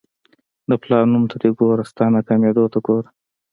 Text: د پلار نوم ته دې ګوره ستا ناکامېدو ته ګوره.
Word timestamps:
د 0.69 0.71
پلار 0.83 1.03
نوم 1.11 1.23
ته 1.31 1.35
دې 1.41 1.49
ګوره 1.57 1.83
ستا 1.91 2.05
ناکامېدو 2.15 2.71
ته 2.73 2.79
ګوره. 2.87 3.09